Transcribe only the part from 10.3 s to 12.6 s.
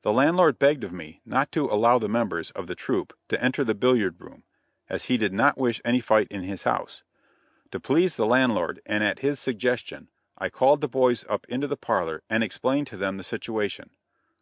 I called the boys up into the parlor and